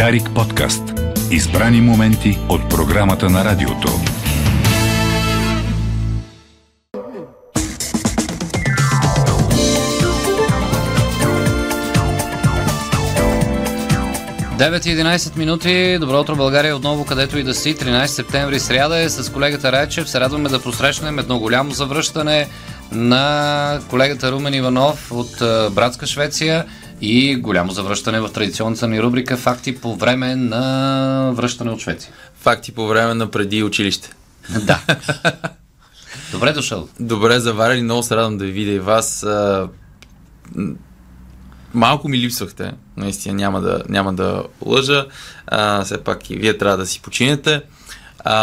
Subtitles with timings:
[0.00, 0.82] Дарик подкаст.
[1.30, 3.88] Избрани моменти от програмата на радиото.
[14.58, 15.98] Девет и 11 минути.
[16.00, 17.74] Добро утро, България, отново където и да си.
[17.74, 20.10] 13 септември, сряда е с колегата Райчев.
[20.10, 22.48] Се радваме да посрещнем едно голямо завръщане
[22.92, 25.36] на колегата Румен Иванов от
[25.74, 26.64] братска Швеция
[27.00, 32.12] и голямо завръщане в традиционната ни рубрика Факти по време на връщане от Швеция.
[32.34, 34.10] Факти по време на преди училище.
[34.66, 34.80] Да.
[36.32, 36.88] Добре дошъл.
[37.00, 39.26] Добре заварили, много се радвам да ви видя и вас.
[41.74, 45.06] Малко ми липсвахте, наистина няма да, няма да лъжа.
[45.46, 47.62] А, все пак и вие трябва да си починете.
[48.18, 48.34] А,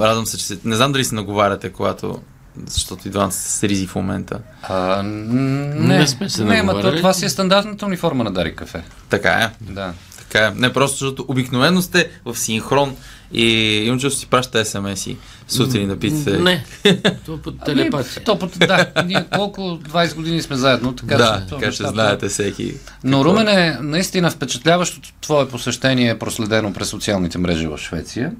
[0.00, 0.58] радвам се, че се...
[0.64, 2.22] Не знам дали се наговаряте, когато...
[2.66, 4.38] Защото и двамата сте с ризи в момента.
[4.62, 8.56] А, не, Не сме се не, ма, то, това си е стандартната униформа на Дари
[8.56, 8.82] Кафе.
[9.08, 9.50] Така е.
[9.72, 9.92] Да.
[10.18, 10.50] Така е.
[10.50, 12.96] Не, просто защото обикновено сте в синхрон
[13.32, 13.44] и
[13.78, 15.16] имам чувство, че си пращате смс-и
[15.48, 16.30] сутрин да питате.
[16.32, 16.64] Не,
[17.24, 18.12] това по телепатия.
[18.16, 21.60] Ами, то, по- да, ние колко 20 години сме заедно, така да, че, то така
[21.62, 22.74] ще нещата- знаете всеки.
[23.04, 23.34] Но какво е.
[23.34, 28.32] Румен е наистина впечатляващото твое посещение е проследено през социалните мрежи в Швеция.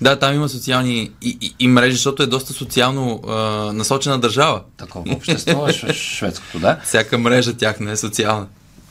[0.00, 3.32] Да, там има социални и, и, и мрежи, защото е доста социално а,
[3.72, 4.60] насочена държава.
[4.76, 6.78] Такова общество е шве- шведското, да.
[6.84, 8.46] Всяка мрежа тяхна е социална.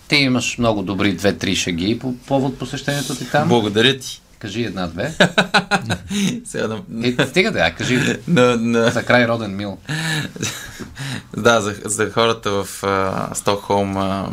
[0.08, 3.48] Ти имаш много добри две-три шаги по повод посещението ти там.
[3.50, 4.22] Благодаря ти.
[4.40, 5.14] Кажи една-две.
[6.46, 9.78] Сега Е, стига да, кажи на, на, за край роден мил.
[11.38, 14.30] да, за, за хората в а, Стокхолм а,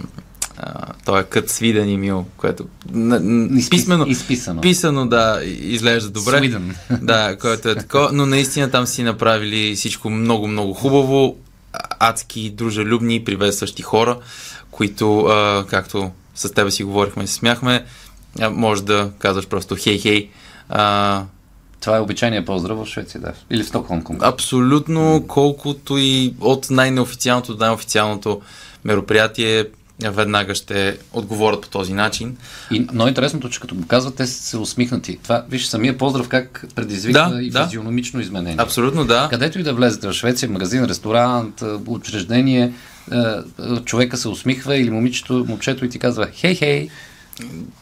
[1.05, 4.61] той е кът свиден и мил, което на, Изпис- писмено, изписано.
[4.61, 6.39] писано, да, изглежда добре.
[6.39, 6.75] Свиден.
[7.03, 11.37] Да, което е такова, но наистина там си направили всичко много, много хубаво,
[11.99, 14.19] адски, дружелюбни, приветстващи хора,
[14.71, 17.85] които, а, както с тебе си говорихме и се смяхме,
[18.51, 20.29] може да казваш просто хей-хей.
[21.81, 23.33] Това е обичайния поздрав в Швеция, да.
[23.51, 24.29] Или в Стокхолм конкретно.
[24.35, 28.41] абсолютно колкото и от най-неофициалното до най-официалното
[28.85, 29.65] мероприятие,
[30.05, 32.37] веднага ще отговорят по този начин.
[32.71, 35.19] И, но интересното, че като го казват, те са усмихнати.
[35.23, 37.65] Това, виж, самия поздрав как предизвиква Да, и да.
[37.65, 38.57] физиономично изменение.
[38.59, 39.29] Абсолютно да.
[39.31, 42.73] Където и да влезете в Швеция, магазин, ресторант, а, учреждение,
[43.11, 46.89] а, а, човека се усмихва или момичето, момчето и ти казва хей, хей.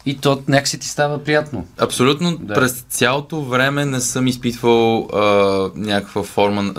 [0.06, 1.66] И то някакси ти става приятно.
[1.78, 2.36] Абсолютно.
[2.36, 2.54] Да.
[2.54, 6.74] През цялото време не съм изпитвал а, някаква форма.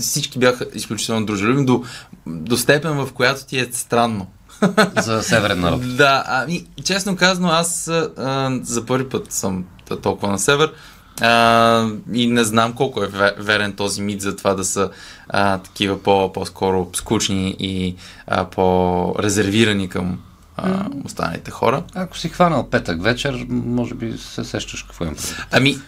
[0.00, 1.84] Всички бяха изключително дружелюбни до,
[2.26, 4.26] до степен, в която ти е странно.
[5.02, 5.96] За северен народ.
[5.96, 9.64] Да, ами, честно казано, аз а, за първи път съм
[10.02, 10.72] толкова на север
[11.20, 14.90] а, и не знам колко е ве- верен този мит за това да са
[15.28, 17.96] а, такива по, по-скоро скучни и
[18.26, 20.18] а, по-резервирани към
[20.56, 21.82] а, останалите хора.
[21.94, 25.34] Ако си хванал петък вечер, може би се сещаш какво им прави.
[25.50, 25.78] Ами,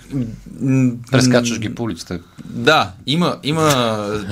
[1.10, 2.18] Прескачаш ги по улицата.
[2.44, 3.68] Да, има, има,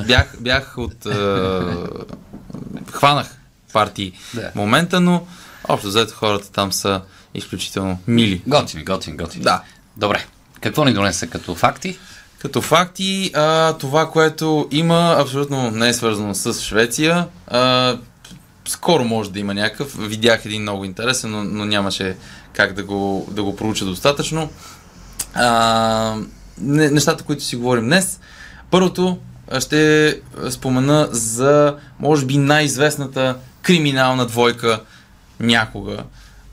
[0.06, 1.72] бях, бях от, е,
[2.92, 3.36] хванах
[3.72, 4.50] партии Да.
[4.54, 5.26] момента, но
[5.68, 7.00] общо взето хората там са
[7.34, 8.42] изключително мили.
[8.46, 9.42] Готин, готин, готин.
[9.42, 9.62] Да.
[9.96, 10.26] Добре.
[10.60, 11.98] Какво ни донесе като факти?
[12.38, 17.28] Като факти, а, това, което има, абсолютно не е свързано с Швеция.
[17.46, 17.96] А,
[18.68, 20.08] скоро може да има някакъв.
[20.08, 22.16] Видях един много интересен, но, но нямаше
[22.52, 24.50] как да го, да го проуча достатъчно.
[25.34, 26.16] А,
[26.58, 28.20] не, нещата, които си говорим днес.
[28.70, 29.18] Първото
[29.60, 30.20] ще
[30.50, 34.80] спомена за, може би, най-известната криминална двойка
[35.40, 36.04] някога,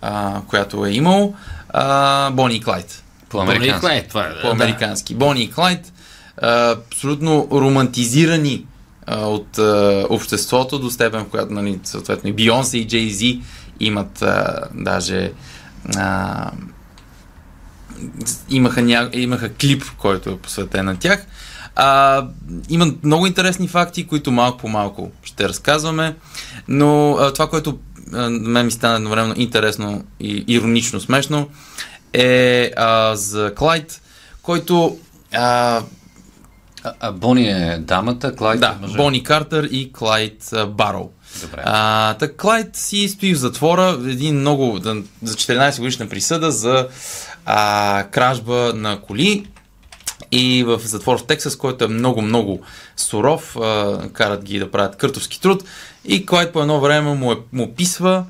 [0.01, 1.33] а, която е имал.
[1.69, 3.79] А, Бони и Клайд По-американски.
[3.79, 4.29] Клайд, това е.
[4.29, 4.41] да.
[4.41, 5.15] по-американски.
[5.15, 5.93] Бони и Клайд,
[6.41, 8.65] а, абсолютно романтизирани
[9.09, 13.41] а, от а, обществото до степен, в която, нали, съответно, и Бионсе и Джей Зи
[13.79, 15.31] имат а, даже
[15.97, 16.51] а,
[18.49, 19.09] имаха, ня...
[19.13, 21.25] имаха клип, който е посветен на тях.
[21.75, 22.25] А,
[22.69, 26.15] има много интересни факти, които малко по малко ще разказваме,
[26.67, 27.79] но а, това, което
[28.13, 31.49] а, мен ми стана едновременно интересно и иронично смешно,
[32.13, 34.01] е а, за Клайд,
[34.41, 34.97] който
[35.33, 35.81] а,
[36.83, 38.97] А, а Бони е дамата, Клайд е да, мъжа.
[38.97, 41.09] Бони Картер и Клайд Бароу.
[41.41, 41.61] Добре.
[41.65, 44.79] А, так Клайд си стои в затвора, един много,
[45.23, 46.87] за 14 годишна присъда за
[47.45, 49.45] а, кражба на коли
[50.31, 52.61] и в затвор в Тексас, който е много-много
[52.97, 55.63] суров, а, карат ги да правят къртовски труд
[56.05, 58.25] и Клайд по едно време му, е, му писва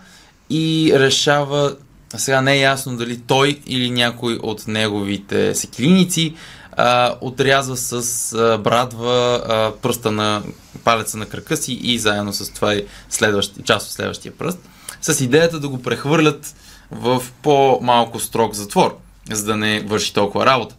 [0.50, 1.76] и решава,
[2.18, 6.36] сега не е ясно дали той или някой от неговите секилиници
[6.82, 10.44] а, отрязва с а, брадва а, пръста на
[10.84, 14.60] палеца на крака си и заедно с това и следващ, част от следващия пръст.
[15.02, 16.56] с идеята да го прехвърлят
[16.92, 18.98] в по-малко строг затвор,
[19.32, 20.76] за да не върши толкова работа.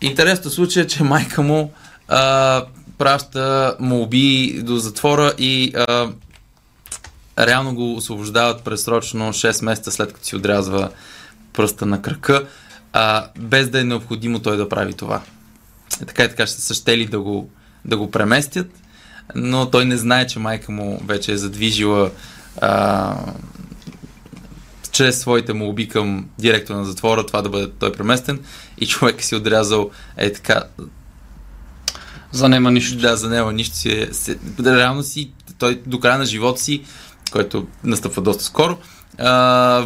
[0.00, 1.72] Интересното случай е, че майка му
[2.08, 2.64] а,
[2.98, 6.08] праща молби до затвора и а,
[7.38, 10.90] реално го освобождават пресрочно 6 месеца след като си отрязва
[11.52, 12.46] пръста на кръка,
[12.92, 15.22] а, без да е необходимо той да прави това.
[16.02, 17.50] И така и така ще са щели да го,
[17.84, 18.70] да го преместят,
[19.34, 22.10] но той не знае, че майка му вече е задвижила
[22.60, 23.14] а,
[24.92, 28.40] чрез своите молби към директора на затвора това да бъде той преместен
[28.78, 30.62] и човек си отрязал е така
[32.32, 32.98] За нема нищо.
[32.98, 34.08] да, за него нищо си е.
[34.12, 36.82] Се, реално си, той до края на живота си,
[37.30, 38.78] който настъпва доста скоро,
[39.18, 39.32] а,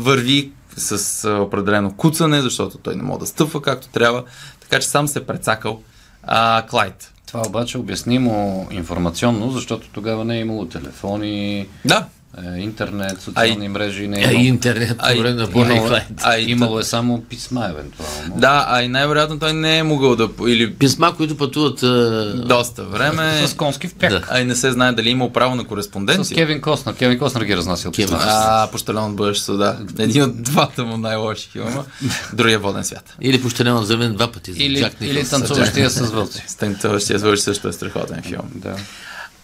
[0.01, 4.25] върви с определено куцане, защото той не може да стъпва както трябва.
[4.61, 5.81] Така че сам се е прецакал
[6.23, 7.13] а, Клайд.
[7.27, 12.07] Това обаче е обяснимо информационно, защото тогава не е имало телефони, Да.
[12.39, 14.45] Е, интернет, социални мрежи, не е Е, имало.
[14.45, 16.05] интернет по време на Бони и Имало, Клайд.
[16.23, 18.37] А, имало е само писма, евентуално.
[18.37, 20.29] Да, а и най-вероятно той не е могъл да...
[20.49, 21.83] Или Писма, които пътуват...
[21.83, 23.47] а, доста време.
[23.47, 24.11] С конски в пяк.
[24.11, 24.23] Да.
[24.31, 26.35] А и не се знае дали е имал право на С кореспонденция.
[26.37, 26.95] Кевин Костнер.
[26.95, 28.19] Кевин Костнер ги разнасял Кевин писма.
[28.23, 29.79] А, пощален от бъдещето, да.
[29.99, 31.85] Един от двата му най-лоши филма.
[32.33, 33.17] Другия воден свят.
[33.21, 34.51] Или пощелено за мен два пъти.
[34.51, 36.45] Или, или танцуващия с вълци.
[36.47, 38.49] Стентълщия свърши също е страхотен филм.
[38.55, 38.77] Да.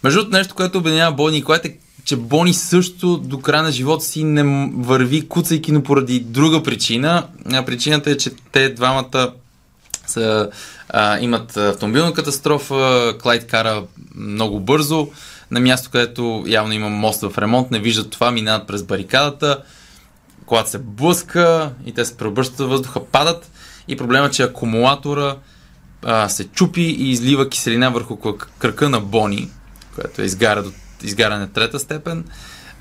[0.05, 1.76] Между другото, нещо, което обединява Бони и Клайд е,
[2.08, 7.26] че Бони също до края на живота си не върви куцайки, но поради друга причина.
[7.66, 9.32] Причината е, че те двамата
[10.06, 10.50] са,
[10.88, 13.82] а, имат автомобилна катастрофа, Клайд кара
[14.14, 15.08] много бързо,
[15.50, 19.62] на място, където явно има мост в ремонт, не виждат това, минават през барикадата,
[20.46, 23.50] колата се блъска и те се преобръщат във въздуха, падат.
[23.88, 25.37] И проблема е, че акумулатора
[26.02, 29.50] а, се чупи и излива киселина върху кръ- кръка на Бони,
[29.94, 30.70] която изгара до
[31.02, 32.24] изгаряне трета степен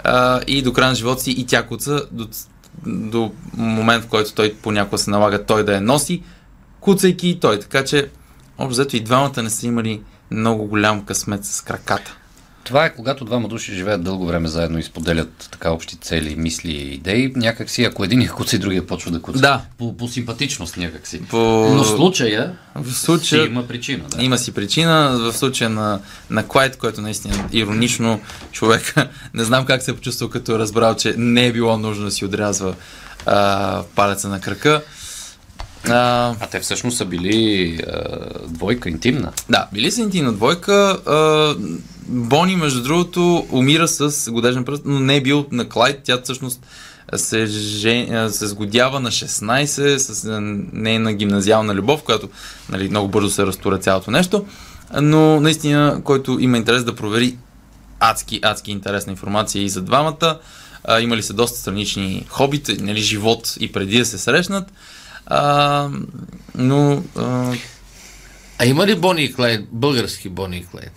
[0.03, 2.27] а, и до края на живота си и тя куца до,
[2.85, 6.23] до момент, в който той понякога се налага той да я носи,
[6.79, 7.59] куцайки и той.
[7.59, 8.09] Така че,
[8.57, 12.16] общо взето и двамата не са имали много голям късмет с краката.
[12.67, 16.71] Това е когато двама души живеят дълго време заедно и споделят така общи цели, мисли
[16.71, 17.33] и идеи.
[17.35, 19.39] Някак си, ако един е куца и другия почва да куца.
[19.39, 19.61] Да.
[19.77, 21.21] По, по симпатичност някак си.
[21.21, 21.37] По...
[21.73, 24.03] Но в случая в си случая има причина.
[24.15, 24.23] Да.
[24.23, 25.17] Има си причина.
[25.19, 25.99] В случая на,
[26.29, 28.19] на Клайд, който наистина иронично
[28.51, 32.05] човека, не знам как се е почувствал, като е разбрал, че не е било нужно
[32.05, 32.75] да си отрязва
[33.25, 34.81] а, палеца на кръка.
[35.89, 38.01] А, А те всъщност са били а,
[38.47, 39.31] двойка интимна.
[39.49, 40.73] Да, били са интимна двойка.
[41.05, 41.55] А,
[42.07, 46.01] Бони, между другото, умира с годежен пръст, но не е бил на Клайд.
[46.03, 46.65] Тя всъщност
[47.15, 48.31] се, жен...
[48.31, 50.39] се сгодява на 16 с
[50.73, 52.29] нейна гимназиална любов, която
[52.69, 54.45] нали, много бързо се разтура цялото нещо.
[55.01, 57.37] Но наистина, който има интерес да провери
[57.99, 60.39] адски, адски интересна информация и за двамата.
[60.83, 64.71] А, имали са доста странични хобита, нали, живот и преди да се срещнат.
[65.25, 65.89] А,
[66.55, 67.53] но а,
[68.59, 70.91] А има ли Бони и Клайд, български Бони и Клайд?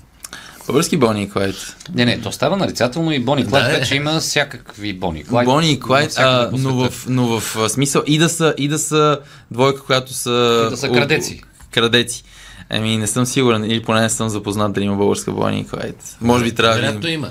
[0.66, 1.76] Български Бони и Клайд.
[1.94, 3.78] Не, не, то става нарицателно и Бони Клайд Да, е.
[3.78, 5.46] вече има всякакви Бони Клайд.
[5.46, 9.18] Бони и Клайд, а, но, в, но в смисъл и да са, и да са
[9.50, 10.64] двойка, която са...
[10.66, 11.42] И да са крадеци.
[11.70, 12.22] Крадеци.
[12.70, 16.16] Еми, не съм сигурен, или поне не съм запознат дали има българска Бони и Клайд.
[16.20, 17.30] Може би трябва да Вероятно видим, има.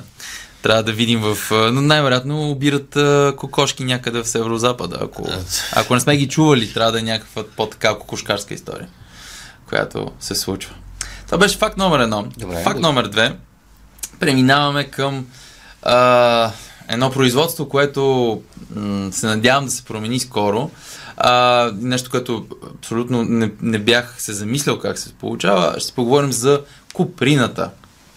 [0.61, 1.37] трябва да видим в...
[1.51, 4.97] Но най-вероятно обират а, кокошки някъде в северо-запада.
[5.01, 5.27] Ако,
[5.73, 8.87] ако не сме ги чували, трябва да е някаква по-така кокошкарска история,
[9.69, 10.73] която се случва.
[11.29, 12.27] Това беше факт номер едно.
[12.37, 12.63] Добре.
[12.63, 13.35] факт номер две.
[14.19, 15.25] Преминаваме към
[15.83, 16.51] а,
[16.87, 18.41] едно производство, което
[18.75, 20.71] м- се надявам да се промени скоро.
[21.17, 22.45] А, нещо, което
[22.77, 25.79] абсолютно не, не бях се замислял как се получава.
[25.79, 26.61] Ще поговорим за
[26.93, 27.69] куприната.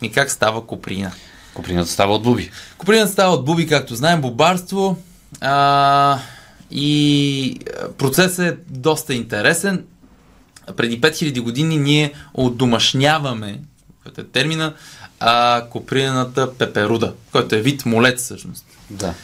[0.02, 1.12] И как става куприна.
[1.54, 2.50] Куприната става от буби.
[2.78, 4.96] Куприната става от буби, както знаем, бубарство.
[5.40, 6.18] А,
[6.70, 7.58] и
[7.98, 9.84] процесът е доста интересен.
[10.76, 13.60] Преди 5000 години ние отдомашняваме,
[14.02, 14.74] който е термина,
[15.20, 18.64] а, куприната пеперуда, който е вид молет всъщност.
[18.90, 19.14] Да.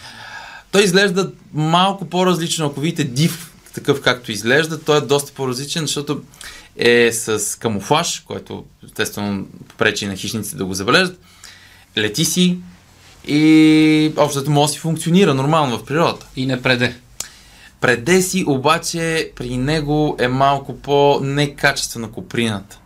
[0.73, 6.23] Той изглежда малко по-различно, ако видите див, такъв както изглежда, той е доста по-различен, защото
[6.76, 9.47] е с камуфлаж, който естествено
[9.78, 11.21] пречи на хищниците да го забележат.
[11.97, 12.59] Лети си
[13.28, 16.26] и общото може да си функционира нормално в природата.
[16.37, 16.97] И не преде.
[17.81, 22.79] Преде си обаче при него е малко по-некачествена куприната.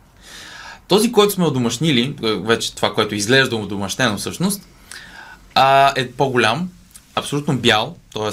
[0.89, 4.63] Този, който сме одомашнили, вече това, което изглежда одомашнено всъщност,
[5.55, 6.71] а, е по-голям,
[7.15, 8.31] абсолютно бял, т.е.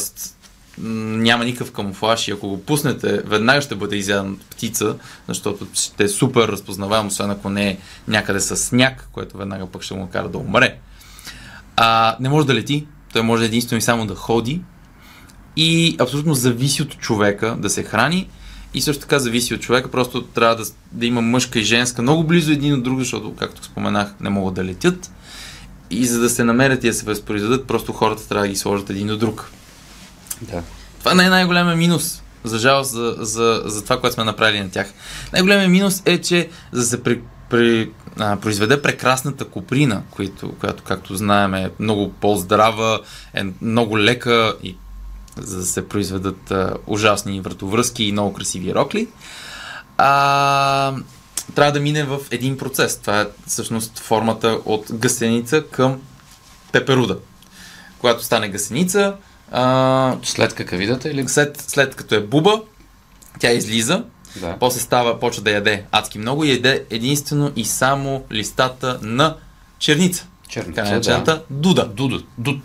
[0.82, 4.96] няма никакъв камуфлаж и ако го пуснете, веднага ще бъде изяден от птица,
[5.28, 9.84] защото ще е супер разпознаваем, освен ако не е някъде с сняг, което веднага пък
[9.84, 10.78] ще му кара да умре.
[11.75, 14.62] А, не може да лети, Той може единствено и само да ходи
[15.62, 18.30] и абсолютно зависи от човека да се храни
[18.74, 22.24] и също така зависи от човека, просто трябва да, да има мъжка и женска много
[22.24, 25.12] близо един от друг, защото, както споменах, не могат да летят.
[25.89, 28.89] И за да се намерят и да се възпроизведат, просто хората трябва да ги сложат
[28.89, 29.51] един до друг.
[30.42, 30.63] Да.
[31.00, 32.22] Това не е най-големия минус.
[32.44, 34.94] За жалост за, за, за това, което сме направили на тях.
[35.34, 37.89] Най-големият минус е, че за да се при, при,
[38.20, 43.00] а, произведе прекрасната куприна, която, която, както знаем, е много по-здрава,
[43.34, 44.75] е много лека и
[45.41, 49.08] за да се произведат а, ужасни вратовръзки и много красиви рокли,
[49.98, 50.96] а,
[51.55, 52.98] трябва да мине в един процес.
[52.98, 56.01] Това е всъщност формата от гъсеница към
[56.72, 57.17] пеперуда.
[58.00, 59.15] Когато стане гъсеница,
[59.51, 61.27] а, След какавидата или...
[61.27, 62.62] след, след като е буба,
[63.39, 64.03] тя излиза,
[64.41, 64.55] Да.
[64.60, 69.36] после става, почва да яде адски много и яде единствено и само листата на
[69.79, 70.25] черница.
[70.50, 71.86] Черница, Така наречената дуда.
[71.86, 72.24] Дудо.
[72.38, 72.58] Дуд.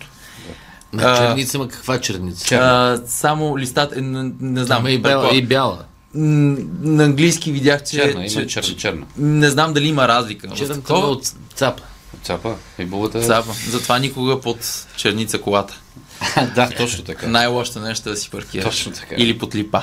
[0.94, 2.54] На черница, ма каква черница?
[2.54, 4.86] А, само листата, е, не, не знам.
[4.86, 5.38] И бяла, предполагам.
[5.38, 5.84] и бяла.
[6.14, 7.96] На английски видях, че...
[7.96, 9.06] Черна, че, има черна, че- черна.
[9.16, 10.48] Не знам дали има разлика.
[10.48, 11.82] В Черната такова- от цапа.
[12.22, 12.56] Цапа.
[12.78, 13.22] И бубата.
[13.22, 13.52] Цапа.
[13.70, 15.80] Затова никога под черница колата.
[16.54, 17.26] да, точно така.
[17.26, 18.64] Най-лошото нещо е да си паркираш.
[18.64, 19.14] Точно така.
[19.18, 19.82] Или под липа.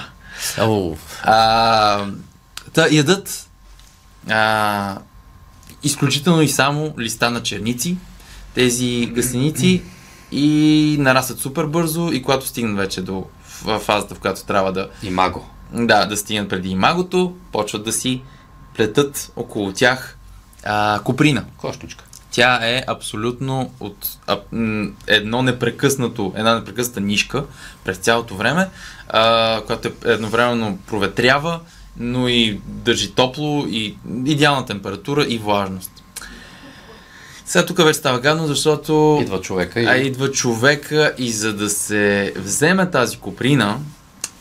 [1.23, 2.05] А,
[2.73, 3.47] та ядат
[4.29, 4.97] а,
[5.83, 7.97] изключително и само листа на черници,
[8.55, 9.81] тези гъсеници
[10.31, 13.25] и нарастват супер бързо и когато стигнат вече до
[13.79, 15.45] фазата, в която трябва да, И маго.
[15.73, 18.21] да, да стигнат преди имагото, почват да си
[18.75, 20.17] плетат около тях
[20.63, 21.45] а, куприна.
[21.57, 22.03] Кошничка.
[22.31, 24.39] Тя е абсолютно от а,
[25.07, 27.45] едно непрекъснато, една непрекъсната нишка
[27.83, 28.69] през цялото време,
[29.09, 31.59] а, която е едновременно проветрява,
[31.97, 36.00] но и държи топло и идеална температура и влажност.
[37.51, 39.85] Сега тук вече става гадно, защото Идва човека и...
[39.85, 43.79] а идва човека и за да се вземе тази куприна,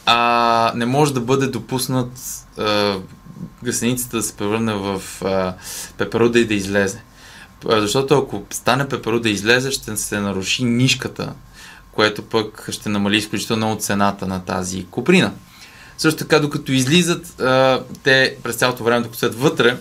[0.06, 2.10] а, не може да бъде допуснат
[2.58, 2.96] а,
[3.62, 5.54] гъсеницата да се превърне в а,
[5.98, 7.02] пеперуда и да излезе.
[7.68, 11.32] А, Защото ако стане пеперуда и излезе, ще се наруши нишката,
[11.92, 15.32] което пък ще намали изключително много цената на тази куприна.
[15.98, 19.76] Също така, докато излизат, а, те през цялото време, докато са вътре,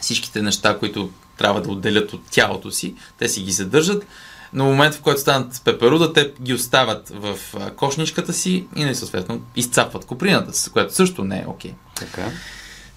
[0.00, 4.06] всичките неща, които трябва да отделят от тялото си, те си ги задържат.
[4.52, 7.38] Но в момента, в който станат пеперуда, те ги оставят в
[7.76, 11.74] кошничката си и не съответно изцапват куприната, с което също не е окей.
[11.94, 12.22] Така.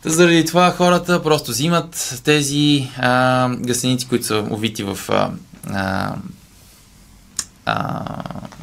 [0.02, 5.32] Та заради това хората просто взимат тези а, гъсеници, които са увити в а,
[5.70, 6.16] а,
[7.66, 8.06] а,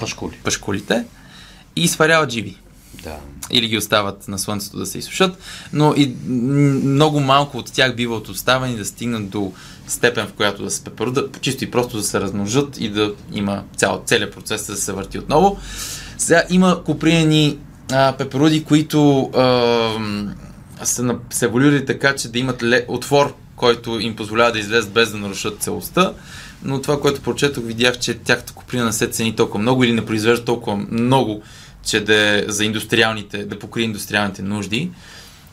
[0.01, 0.37] Пашкули.
[0.45, 1.05] пашкулите
[1.77, 2.59] и сваряват живи
[3.05, 3.17] Да.
[3.51, 5.39] или ги остават на слънцето да се изсушат,
[5.73, 6.15] но и
[6.85, 9.53] много малко от тях биват оставени да стигнат до
[9.87, 13.63] степен, в която да се пеперудат, чисто и просто да се размножат и да има
[13.77, 15.59] цял, целият процес да се върти отново.
[16.19, 17.59] Сега има купринени
[17.93, 24.17] а, пеперуди, които а, са, са еволюирали така, че да имат ле, отвор, който им
[24.17, 26.13] позволява да излезат без да нарушат целостта.
[26.65, 30.07] Но това, което прочетох, видях, че тяхната куприна не се цени толкова много или не
[30.07, 31.43] произвежда толкова много,
[31.83, 34.91] че да е за индустриалните, да покрие индустриалните нужди.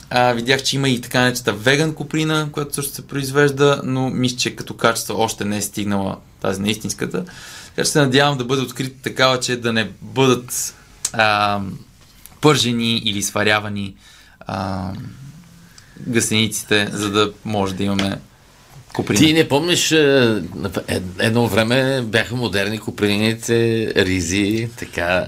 [0.09, 4.37] А, видях, че има и така наречета веган куприна, която също се произвежда, но мисля,
[4.37, 7.25] че като качество още не е стигнала тази на истинската.
[7.75, 10.75] Така че се надявам да бъде открита такава, че да не бъдат
[11.13, 11.61] а,
[12.41, 13.95] пържени или сварявани
[14.39, 14.91] а,
[15.99, 18.17] гъсениците, за да може да имаме
[18.93, 19.19] куприна.
[19.19, 20.41] Ти не помниш, е,
[21.19, 25.27] едно време бяха модерни куприните, ризи, така.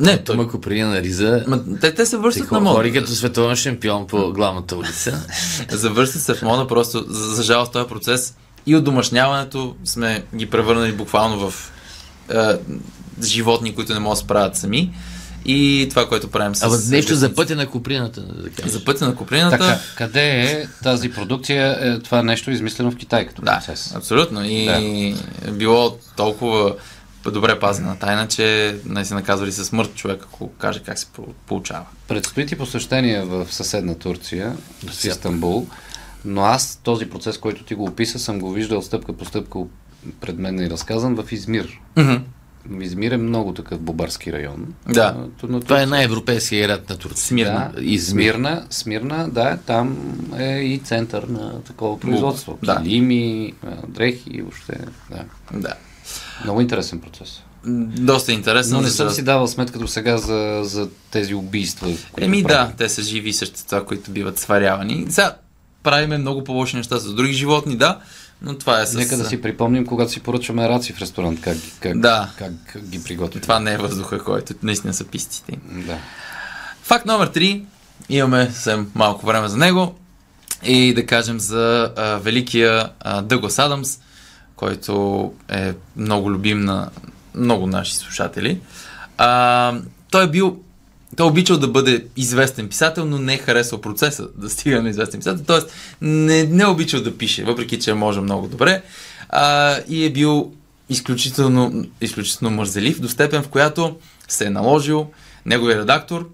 [0.00, 1.44] Не, Той има куприна на риза.
[1.46, 2.76] Ма, те, те се връщат на мода.
[2.76, 5.20] хори като световен шампион по главната улица.
[5.70, 8.34] Завърши се в мода, просто за, за жалост този процес
[8.66, 11.72] и от домашняването сме ги превърнали буквално в
[12.30, 12.36] е,
[13.24, 14.94] животни, които не могат да се справят сами.
[15.44, 16.62] И това, което правим с...
[16.62, 18.20] Ама нещо за пътя на куприната.
[18.20, 18.72] Да кажеш.
[18.72, 19.58] За пътя на куприната.
[19.58, 21.78] Така, къде е тази продукция?
[21.80, 23.94] Е, това нещо е измислено в Китай като Да, процес.
[23.94, 24.44] абсолютно.
[24.44, 24.68] И
[25.46, 26.74] е било толкова
[27.30, 31.32] добре пазена тайна, че не се наказвали със смърт човек, ако каже как се по-
[31.46, 31.84] получава.
[32.08, 35.04] Предстои ти посещение в съседна Турция, в.
[35.04, 35.66] Истанбул,
[36.24, 39.58] но аз този процес, който ти го описа, съм го виждал стъпка по стъпка
[40.20, 41.80] пред мен и разказан в Измир.
[42.80, 44.74] Измир е много такъв бобарски район.
[44.88, 45.26] Да.
[45.42, 47.24] На Това е най-европейския град на Турция.
[47.26, 47.70] Смирна.
[47.74, 48.32] Да, Измир.
[48.32, 49.96] Смирна, Смирна, да, там
[50.38, 52.58] е и център на такова производство.
[52.64, 52.76] Да.
[52.76, 53.52] Килими,
[53.88, 54.78] дрехи и въобще.
[55.10, 55.24] Да.
[55.52, 55.74] Да.
[56.44, 57.42] Много интересен процес.
[57.96, 58.76] Доста интересно.
[58.76, 61.88] Но не за- съм си давал сметка до сега за, за тези убийства.
[62.18, 65.06] Еми да, те са живи същества, които биват сварявани.
[65.08, 65.36] Сега
[65.82, 67.98] правиме много по-лоши неща с други животни, да,
[68.42, 68.94] но това е с...
[68.94, 72.30] Нека да си припомним, когато си поръчваме раци в ресторант, как, ги- как, Да.
[72.38, 73.42] как ги приготвим.
[73.42, 75.58] Това не е въздуха, който наистина са пистите.
[75.64, 75.98] Да.
[76.82, 77.64] Факт номер 3.
[78.08, 79.94] Имаме съвсем малко време за него.
[80.64, 83.98] И да кажем за а, великия а, Дъглас Адамс,
[84.58, 86.90] който е много любим на
[87.34, 88.60] много наши слушатели.
[89.18, 89.74] А,
[90.10, 90.60] той е бил
[91.16, 94.88] той е обичал да бъде известен писател, но не е харесал процеса да стига на
[94.88, 95.44] известен писател.
[95.46, 98.82] Тоест, не, не е обичал да пише, въпреки че може много добре.
[99.28, 100.52] А, и е бил
[100.88, 103.96] изключително, изключително мързелив, до степен в която
[104.28, 105.10] се е наложил
[105.46, 106.28] неговия редактор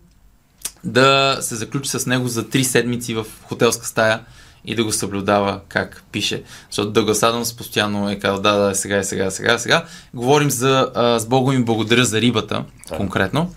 [0.84, 4.20] да се заключи с него за три седмици в хотелска стая
[4.64, 6.42] и да го съблюдава как пише.
[6.70, 9.84] Защото Дъглас Адамс постоянно е казал, да, да, сега, сега, сега, сега.
[10.14, 12.96] Говорим за а, с Богом им благодаря за рибата, Да.
[12.96, 13.54] конкретно.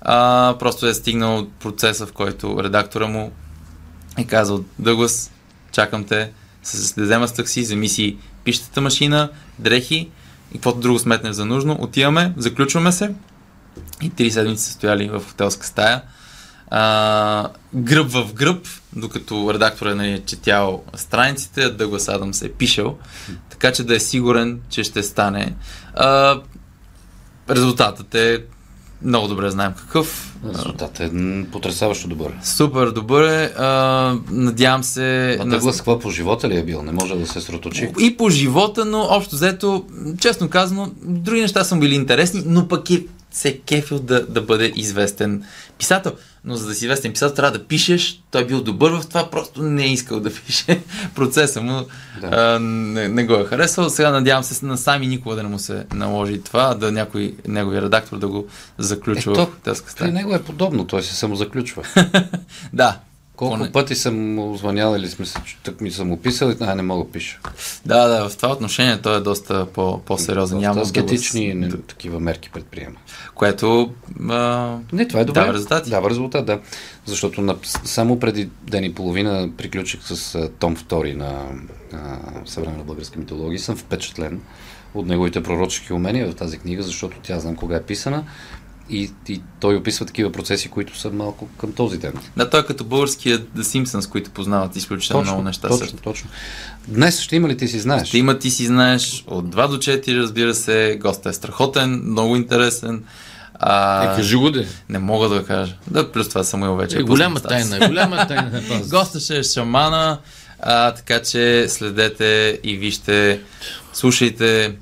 [0.00, 3.32] А, просто е стигнал процеса, в който редактора му
[4.18, 5.30] е казал, Дъглас,
[5.72, 6.30] чакам те,
[6.62, 9.28] с да взема с такси, вземи си пищата машина,
[9.58, 10.08] дрехи
[10.50, 11.76] и каквото друго сметнеш за нужно.
[11.80, 13.14] Отиваме, заключваме се
[14.02, 16.02] и три седмици са стояли в хотелска стая.
[16.70, 22.96] А, гръб в гръб, докато редактора нали, е четял страниците, Дъглас Адамс е пишел,
[23.50, 25.54] така че да е сигурен, че ще стане.
[25.94, 26.40] А,
[27.50, 28.44] резултатът е
[29.02, 30.36] много добре знаем какъв.
[30.54, 31.10] Резултатът е
[31.52, 32.32] потрясаващо добър.
[32.42, 33.44] Супер добър е.
[33.58, 35.38] А, надявам се...
[35.40, 36.82] А Дъглас какво по живота ли е бил?
[36.82, 37.92] Не може да се сроточи.
[38.00, 39.84] И по живота, но общо взето,
[40.20, 44.42] честно казано, други неща са били интересни, но пък е се е кефил да, да
[44.42, 45.44] бъде известен
[45.78, 46.12] писател.
[46.44, 48.22] Но за да си известен писател, трябва да пишеш.
[48.30, 50.80] Той е бил добър в това, просто не е искал да пише.
[51.14, 51.86] Процеса му
[52.20, 52.28] Да.
[52.32, 53.90] а, не, не го е харесал.
[53.90, 57.82] Сега надявам се на сами никога да не му се наложи това, да някой неговия
[57.82, 58.46] редактор да го
[58.78, 59.50] заключва Ето,
[59.98, 61.82] При него е подобно, той се самозаключва.
[62.72, 62.98] Да.
[63.40, 65.26] Колко Поне- пъти съм му звънял или сме
[65.62, 67.40] так ми съм му писал, а не мога да пиша.
[67.86, 70.58] Да, да, в това отношение той е доста по, по-сериозен.
[70.58, 72.96] Няма Доста да аскетични не, такива мерки предприема.
[73.34, 73.90] Което
[74.30, 75.40] а, Не, това е добре.
[75.40, 75.90] Дава резултати.
[75.90, 76.60] Дава резултат, да.
[77.04, 81.44] Защото на, само преди ден и половина приключих с а, том 2 на
[81.92, 83.56] а, съвременна българска митология.
[83.56, 84.40] и Съм впечатлен
[84.94, 88.24] от неговите пророчески умения в тази книга, защото тя знам кога е писана
[88.90, 92.12] и, и той описва такива процеси, които са малко към този ден.
[92.36, 95.68] Да, той е като българския The Simpsons, които познават изключително много неща.
[95.68, 95.96] точно, също.
[95.96, 96.30] точно.
[96.88, 98.08] Днес ще има ли ти си знаеш?
[98.08, 100.98] Ще има ти си знаеш от 2 до 4, разбира се.
[101.02, 103.04] Гостът е страхотен, много интересен.
[103.54, 104.66] А, Е, кажи го де.
[104.88, 105.76] не мога да го кажа.
[105.86, 106.96] Да, плюс това Самуил вече.
[106.96, 108.62] Е, пуснал голяма тайна, голяма тайна.
[108.90, 110.18] Госта ще е шамана,
[110.60, 113.40] а, така че следете и вижте,
[113.92, 114.74] слушайте,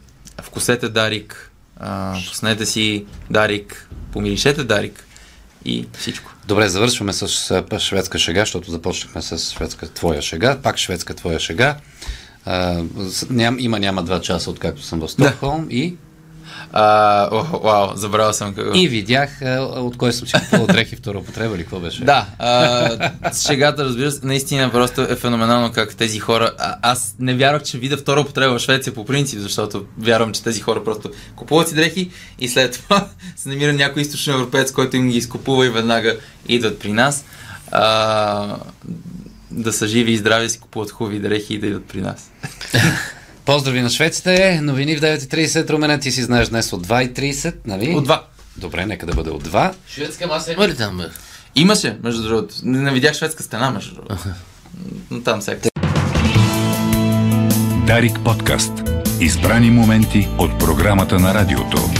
[0.42, 1.47] вкусете Дарик,
[1.80, 5.04] а, пуснете си Дарик, помиришете Дарик
[5.64, 6.32] и всичко.
[6.46, 7.28] Добре, завършваме с
[7.78, 11.76] шведска шега, защото започнахме с шведска твоя шега, пак шведска твоя шега.
[12.44, 12.82] А,
[13.30, 15.96] ням, има няма два часа, откакто съм в Стокхолм и,
[16.72, 18.78] А, о, вау, забравял съм какво.
[18.78, 22.04] и видях а, от кой съм си купувал дрехи втора употреба или какво беше.
[22.04, 26.52] Да, а, шегата, разбира се, наистина просто е феноменално как тези хора...
[26.58, 30.42] А, аз не вярвах, че видя втора употреба в Швеция по принцип, защото вярвам, че
[30.42, 34.96] тези хора просто купуват си дрехи и след това се намира някой източно европеец, който
[34.96, 36.16] им ги изкупува и веднага
[36.48, 37.24] идват при нас.
[37.72, 38.56] А,
[39.50, 42.30] да са живи и здрави, си купуват хубави дрехи и да идват при нас.
[43.48, 47.94] Поздрави на шведците, новини в 9.30, Румене, ти си знаеш днес от 2.30, нали?
[47.94, 48.24] От два.
[48.56, 49.72] Добре, нека да бъде от 2.
[49.88, 51.04] Шведска маса има ли там, бе?
[51.54, 52.54] Имаше, между другото.
[52.62, 54.16] Не, не видях шведска стена, между другото.
[55.10, 55.68] Но там всяка.
[57.86, 58.72] Дарик подкаст.
[59.20, 61.90] Избрани моменти от програмата на радиото.